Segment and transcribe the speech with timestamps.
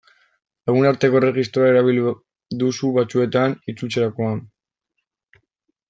[0.69, 2.07] Lagunarteko erregistroa erabili
[2.63, 4.43] duzu batzuetan, itzultzerakoan.